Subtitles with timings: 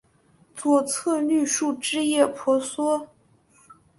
[0.55, 3.07] 左侧绿树枝叶婆娑